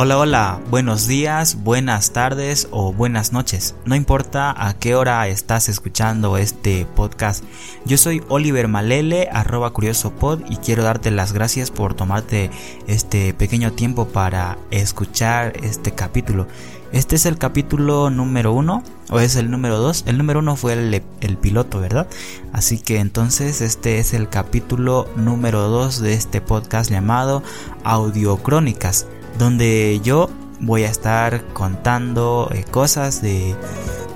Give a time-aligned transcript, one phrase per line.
[0.00, 3.74] Hola, hola, buenos días, buenas tardes o buenas noches.
[3.84, 7.42] No importa a qué hora estás escuchando este podcast.
[7.84, 12.48] Yo soy Oliver Malele, arroba curiosopod, y quiero darte las gracias por tomarte
[12.86, 16.46] este pequeño tiempo para escuchar este capítulo.
[16.92, 20.04] Este es el capítulo número uno, o es el número dos.
[20.06, 22.06] El número uno fue el, el piloto, ¿verdad?
[22.52, 27.42] Así que entonces este es el capítulo número dos de este podcast llamado
[27.82, 29.08] Audiocrónicas
[29.38, 30.28] donde yo
[30.60, 33.54] voy a estar contando eh, cosas de,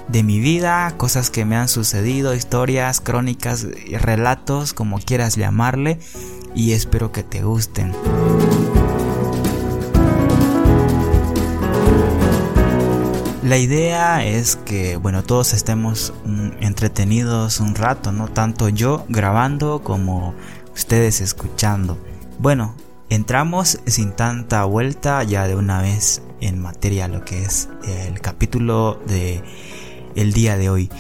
[0.09, 5.99] de mi vida, cosas que me han sucedido, historias, crónicas, relatos, como quieras llamarle,
[6.55, 7.93] y espero que te gusten.
[13.43, 19.83] La idea es que, bueno, todos estemos mm, entretenidos un rato, no tanto yo grabando
[19.83, 20.35] como
[20.75, 21.99] ustedes escuchando.
[22.39, 22.75] Bueno,
[23.13, 29.03] Entramos sin tanta vuelta ya de una vez en materia lo que es el capítulo
[29.07, 29.43] de
[30.15, 30.91] el día de hoy.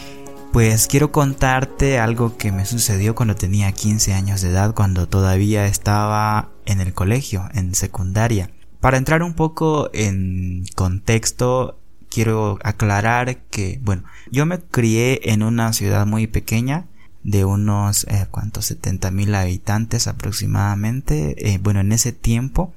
[0.53, 5.65] Pues quiero contarte algo que me sucedió cuando tenía 15 años de edad, cuando todavía
[5.65, 8.51] estaba en el colegio, en secundaria.
[8.81, 15.73] Para entrar un poco en contexto, quiero aclarar que, bueno, yo me crié en una
[15.73, 16.89] ciudad muy pequeña,
[17.25, 18.67] de unos, eh, ¿cuántos?
[18.67, 22.73] 70 mil habitantes aproximadamente, eh, bueno, en ese tiempo.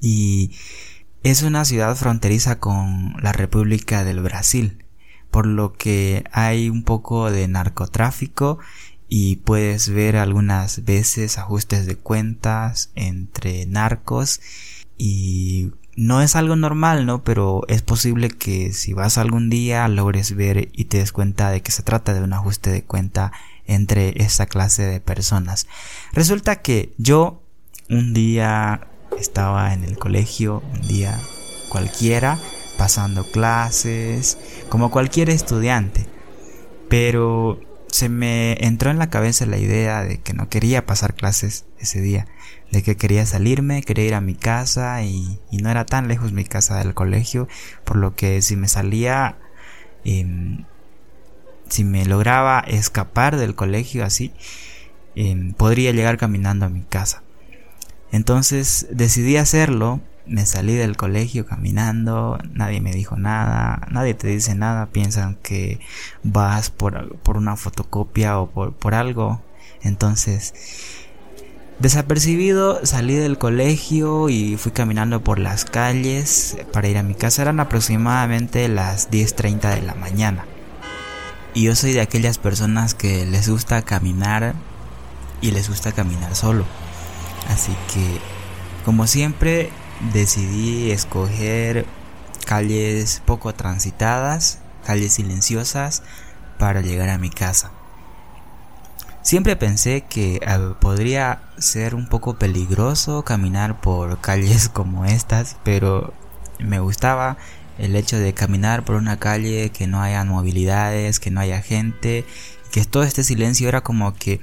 [0.00, 0.52] Y
[1.22, 4.84] es una ciudad fronteriza con la República del Brasil,
[5.30, 8.58] por lo que hay un poco de narcotráfico
[9.08, 14.40] y puedes ver algunas veces ajustes de cuentas entre narcos
[14.96, 17.24] y no es algo normal, ¿no?
[17.24, 21.60] Pero es posible que si vas algún día logres ver y te des cuenta de
[21.60, 23.32] que se trata de un ajuste de cuenta
[23.70, 25.68] entre esa clase de personas.
[26.12, 27.42] Resulta que yo
[27.88, 28.88] un día
[29.18, 31.20] estaba en el colegio, un día
[31.68, 32.38] cualquiera,
[32.76, 34.38] pasando clases,
[34.68, 36.06] como cualquier estudiante,
[36.88, 41.64] pero se me entró en la cabeza la idea de que no quería pasar clases
[41.78, 42.26] ese día,
[42.72, 46.44] de que quería salirme, quería ir a mi casa y, no era tan lejos mi
[46.44, 47.46] casa del colegio,
[47.84, 49.38] por lo que si me salía
[50.04, 50.64] em,
[51.70, 54.32] si me lograba escapar del colegio así,
[55.14, 57.22] em, podría llegar caminando a mi casa.
[58.12, 64.54] Entonces decidí hacerlo, me salí del colegio caminando, nadie me dijo nada, nadie te dice
[64.54, 65.80] nada, piensan que
[66.22, 69.42] vas por, por una fotocopia o por, por algo.
[69.82, 70.54] Entonces,
[71.78, 77.42] desapercibido, salí del colegio y fui caminando por las calles para ir a mi casa.
[77.42, 80.44] Eran aproximadamente las 10.30 de la mañana.
[81.54, 84.54] Y yo soy de aquellas personas que les gusta caminar
[85.40, 86.64] y les gusta caminar solo.
[87.48, 88.20] Así que,
[88.84, 89.70] como siempre,
[90.12, 91.86] decidí escoger
[92.46, 96.02] calles poco transitadas, calles silenciosas
[96.58, 97.72] para llegar a mi casa.
[99.22, 106.14] Siempre pensé que ah, podría ser un poco peligroso caminar por calles como estas, pero
[106.58, 107.36] me gustaba
[107.80, 112.24] el hecho de caminar por una calle que no haya movilidades, que no haya gente,
[112.70, 114.40] que todo este silencio era como que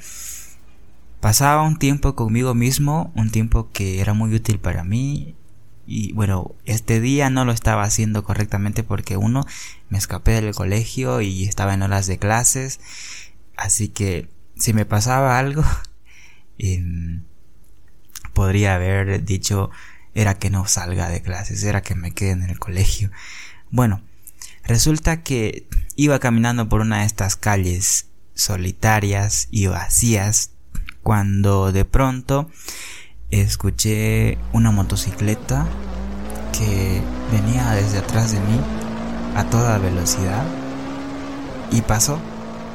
[1.19, 5.35] pasaba un tiempo conmigo mismo, un tiempo que era muy útil para mí
[5.89, 9.45] y bueno, este día no lo estaba haciendo correctamente porque uno
[9.89, 12.81] me escapé del colegio y estaba en horas de clases,
[13.55, 15.63] así que si me pasaba algo
[16.57, 17.23] em,
[18.33, 19.71] podría haber dicho
[20.17, 23.11] era que no salga de clases, era que me quede en el colegio.
[23.69, 24.01] Bueno,
[24.63, 30.49] resulta que iba caminando por una de estas calles solitarias y vacías
[31.03, 32.49] cuando de pronto
[33.29, 35.67] escuché una motocicleta
[36.51, 36.99] que
[37.31, 38.59] venía desde atrás de mí
[39.35, 40.47] a toda velocidad
[41.71, 42.19] y pasó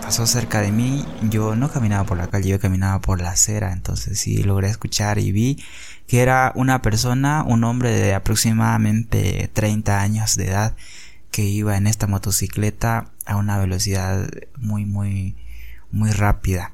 [0.02, 3.72] pasó cerca de mí, yo no caminaba por la calle, yo caminaba por la acera,
[3.72, 5.62] entonces sí logré escuchar y vi
[6.08, 10.76] que era una persona, un hombre de aproximadamente 30 años de edad
[11.30, 14.28] que iba en esta motocicleta a una velocidad
[14.58, 15.36] muy muy
[15.92, 16.72] muy rápida.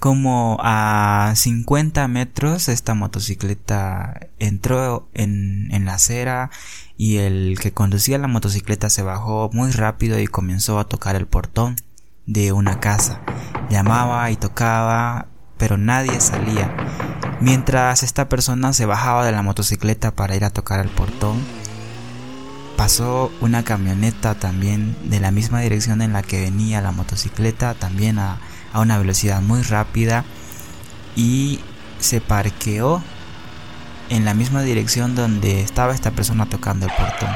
[0.00, 6.50] Como a 50 metros esta motocicleta entró en, en la acera
[6.96, 11.26] y el que conducía la motocicleta se bajó muy rápido y comenzó a tocar el
[11.26, 11.76] portón
[12.24, 13.20] de una casa.
[13.68, 15.26] Llamaba y tocaba,
[15.58, 16.74] pero nadie salía.
[17.40, 21.38] Mientras esta persona se bajaba de la motocicleta para ir a tocar el portón,
[22.78, 28.18] pasó una camioneta también de la misma dirección en la que venía la motocicleta, también
[28.18, 28.38] a,
[28.72, 30.24] a una velocidad muy rápida
[31.16, 31.60] y
[31.98, 33.02] se parqueó
[34.08, 37.30] en la misma dirección donde estaba esta persona tocando el portón.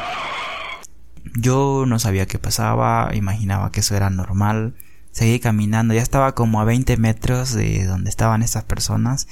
[1.36, 4.74] Yo no sabía qué pasaba, imaginaba que eso era normal.
[5.10, 9.28] Seguí caminando, ya estaba como a 20 metros de donde estaban estas personas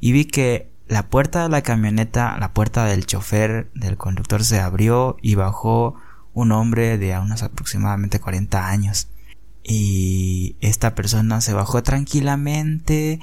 [0.00, 4.60] y vi que la puerta de la camioneta, la puerta del chofer, del conductor se
[4.60, 5.96] abrió y bajó
[6.32, 9.08] un hombre de unos aproximadamente 40 años.
[9.66, 13.18] Y esta persona se bajó tranquilamente,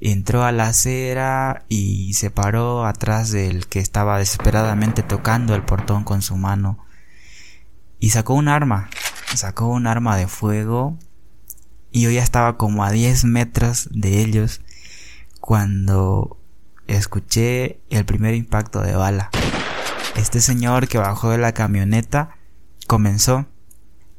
[0.00, 6.02] entró a la acera y se paró atrás del que estaba desesperadamente tocando el portón
[6.02, 6.84] con su mano.
[8.00, 8.90] Y sacó un arma,
[9.34, 10.98] sacó un arma de fuego
[11.92, 14.60] y yo ya estaba como a 10 metros de ellos
[15.40, 16.38] cuando
[16.88, 19.30] escuché el primer impacto de bala.
[20.16, 22.36] Este señor que bajó de la camioneta
[22.86, 23.46] comenzó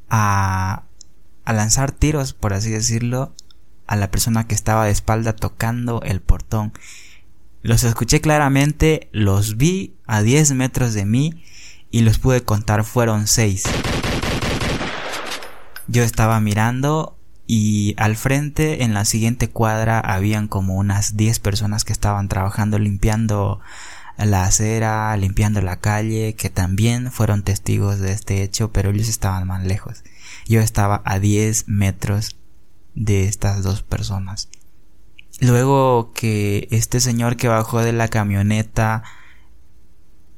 [0.08, 0.84] a,
[1.50, 3.34] a lanzar tiros, por así decirlo,
[3.86, 6.72] a la persona que estaba de espalda tocando el portón.
[7.62, 11.44] Los escuché claramente, los vi a 10 metros de mí
[11.90, 13.64] y los pude contar, fueron 6.
[15.88, 17.18] Yo estaba mirando
[17.48, 22.78] y al frente en la siguiente cuadra habían como unas 10 personas que estaban trabajando
[22.78, 23.58] limpiando
[24.26, 29.46] la acera, limpiando la calle, que también fueron testigos de este hecho, pero ellos estaban
[29.46, 30.02] más lejos.
[30.46, 32.36] Yo estaba a 10 metros
[32.94, 34.48] de estas dos personas.
[35.40, 39.02] Luego que este señor que bajó de la camioneta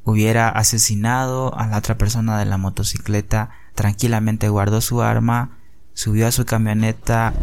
[0.05, 5.59] hubiera asesinado a la otra persona de la motocicleta, tranquilamente guardó su arma,
[5.95, 7.35] subió a su camioneta,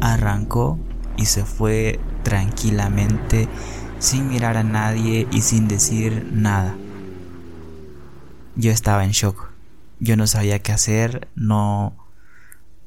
[0.00, 0.78] arrancó
[1.16, 3.48] y se fue tranquilamente
[3.98, 6.74] sin mirar a nadie y sin decir nada.
[8.56, 9.50] Yo estaba en shock.
[10.00, 11.96] Yo no sabía qué hacer, no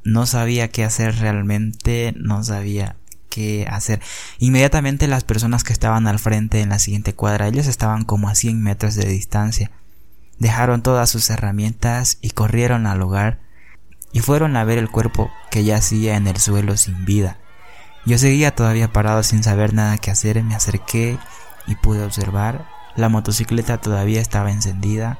[0.03, 2.95] no sabía qué hacer realmente, no sabía
[3.29, 4.01] qué hacer.
[4.39, 8.35] Inmediatamente las personas que estaban al frente en la siguiente cuadra, ellos estaban como a
[8.35, 9.71] 100 metros de distancia.
[10.39, 13.39] Dejaron todas sus herramientas y corrieron al hogar
[14.11, 17.37] y fueron a ver el cuerpo que yacía en el suelo sin vida.
[18.05, 21.19] Yo seguía todavía parado sin saber nada que hacer, me acerqué
[21.67, 22.67] y pude observar.
[22.95, 25.19] La motocicleta todavía estaba encendida,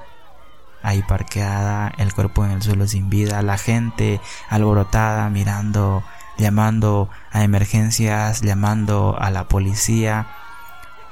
[0.81, 4.19] ahí parqueada, el cuerpo en el suelo sin vida, la gente
[4.50, 6.04] alborotada mirando,
[6.38, 10.28] llamando a emergencias, llamando a la policía.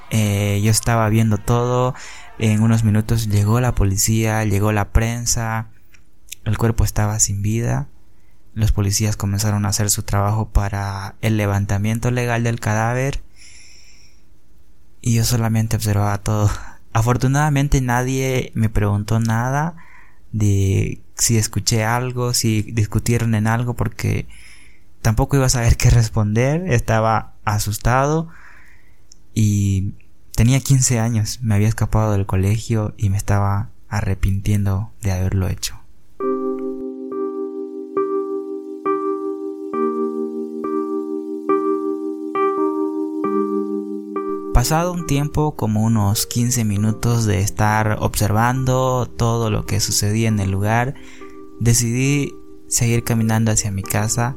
[0.09, 1.93] Eh, yo estaba viendo todo,
[2.39, 5.67] en unos minutos llegó la policía, llegó la prensa,
[6.45, 7.87] el cuerpo estaba sin vida.
[8.53, 13.21] Los policías comenzaron a hacer su trabajo para el levantamiento legal del cadáver.
[15.01, 16.49] Y yo solamente observaba todo.
[16.93, 19.75] Afortunadamente nadie me preguntó nada
[20.31, 24.27] de si escuché algo, si discutieron en algo, porque
[25.01, 26.71] tampoco iba a saber qué responder.
[26.71, 28.29] Estaba asustado
[29.33, 29.93] y
[30.35, 31.39] tenía 15 años.
[31.41, 35.78] Me había escapado del colegio y me estaba arrepintiendo de haberlo hecho.
[44.59, 50.37] Pasado un tiempo, como unos 15 minutos de estar observando todo lo que sucedía en
[50.41, 50.95] el lugar,
[51.61, 52.35] decidí
[52.67, 54.35] seguir caminando hacia mi casa.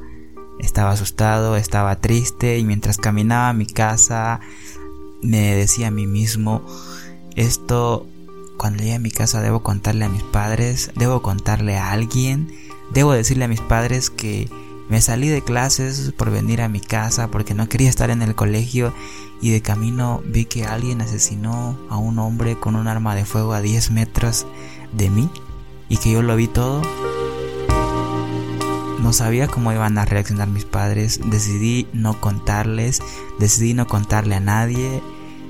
[0.61, 4.39] Estaba asustado, estaba triste y mientras caminaba a mi casa
[5.23, 6.65] me decía a mí mismo,
[7.35, 8.07] esto
[8.57, 12.47] cuando llegue a mi casa debo contarle a mis padres, debo contarle a alguien,
[12.93, 14.49] debo decirle a mis padres que
[14.89, 18.35] me salí de clases por venir a mi casa porque no quería estar en el
[18.35, 18.93] colegio
[19.41, 23.55] y de camino vi que alguien asesinó a un hombre con un arma de fuego
[23.55, 24.47] a 10 metros
[24.93, 25.31] de mí
[25.89, 26.83] y que yo lo vi todo.
[29.01, 33.03] No sabía cómo iban a reaccionar mis padres, decidí no contarles,
[33.41, 35.03] decidí no contarle a nadie,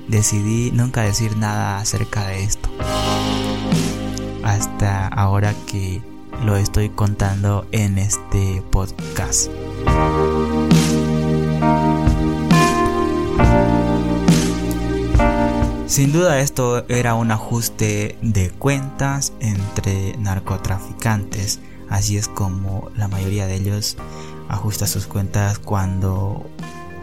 [0.07, 2.69] decidí nunca decir nada acerca de esto.
[4.43, 6.01] Hasta ahora que
[6.41, 9.49] lo estoy contando en este podcast.
[15.87, 21.59] Sin duda esto era un ajuste de cuentas entre narcotraficantes,
[21.89, 23.97] así es como la mayoría de ellos
[24.49, 26.49] ajusta sus cuentas cuando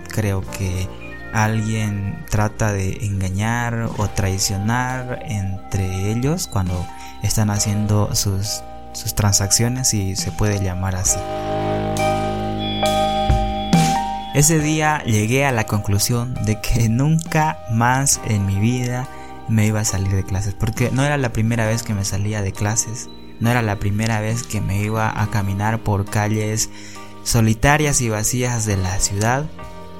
[0.09, 0.89] creo que
[1.33, 6.85] alguien trata de engañar o traicionar entre ellos cuando
[7.23, 11.19] están haciendo sus, sus transacciones si se puede llamar así.
[14.35, 19.09] Ese día llegué a la conclusión de que nunca más en mi vida
[19.49, 22.41] me iba a salir de clases, porque no era la primera vez que me salía
[22.41, 23.09] de clases,
[23.41, 26.71] no era la primera vez que me iba a caminar por calles
[27.25, 29.47] solitarias y vacías de la ciudad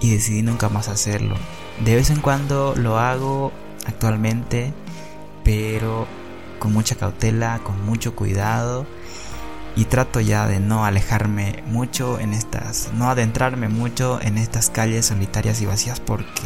[0.01, 1.35] y decidí nunca más hacerlo.
[1.85, 3.53] De vez en cuando lo hago
[3.87, 4.73] actualmente,
[5.43, 6.07] pero
[6.61, 8.87] con mucha cautela, con mucho cuidado
[9.75, 15.07] y trato ya de no alejarme mucho en estas, no adentrarme mucho en estas calles
[15.07, 16.43] solitarias y vacías porque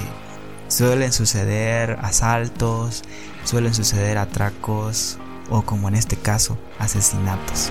[0.68, 3.02] suelen suceder asaltos,
[3.44, 5.18] suelen suceder atracos
[5.50, 7.70] o como en este caso, asesinatos.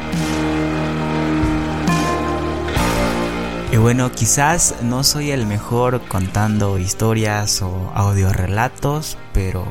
[3.72, 9.66] Y bueno, quizás no soy el mejor contando historias o audiorelatos, pero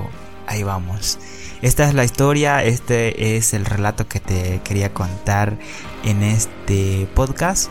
[0.48, 1.20] ahí vamos.
[1.62, 5.58] Esta es la historia, este es el relato que te quería contar
[6.02, 7.70] en este podcast.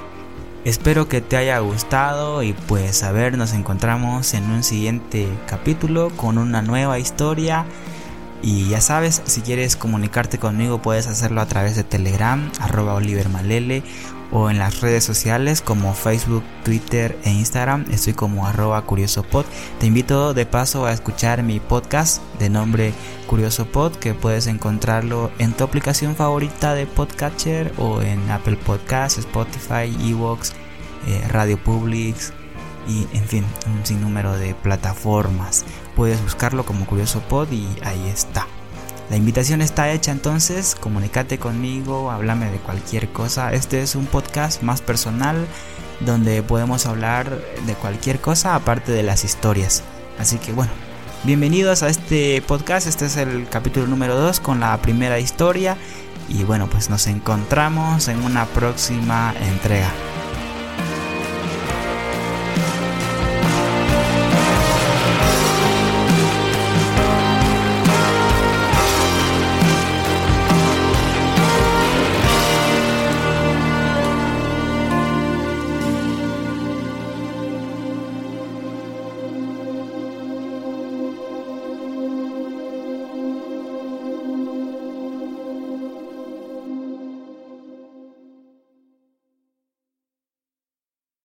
[0.64, 6.10] Espero que te haya gustado y pues a ver, nos encontramos en un siguiente capítulo
[6.16, 7.66] con una nueva historia.
[8.42, 13.28] Y ya sabes, si quieres comunicarte conmigo puedes hacerlo a través de Telegram, arroba Oliver
[13.28, 13.84] Malele
[14.32, 17.86] o en las redes sociales como Facebook, Twitter e Instagram.
[17.92, 19.46] Estoy como arroba curiosopod.
[19.80, 22.94] Te invito de paso a escuchar mi podcast de nombre
[23.28, 29.20] Curioso Pod que puedes encontrarlo en tu aplicación favorita de podcatcher o en Apple Podcasts,
[29.20, 30.54] Spotify, Evox,
[31.08, 32.34] eh, Radio Publix
[32.88, 35.66] y en fin, un sinnúmero de plataformas.
[35.96, 38.48] Puedes buscarlo como Curioso Pod y ahí está.
[39.12, 43.52] La invitación está hecha entonces, comunícate conmigo, háblame de cualquier cosa.
[43.52, 45.48] Este es un podcast más personal
[46.00, 49.84] donde podemos hablar de cualquier cosa aparte de las historias.
[50.18, 50.72] Así que bueno,
[51.26, 52.88] bienvenidos a este podcast.
[52.88, 55.76] Este es el capítulo número 2 con la primera historia.
[56.30, 59.92] Y bueno, pues nos encontramos en una próxima entrega.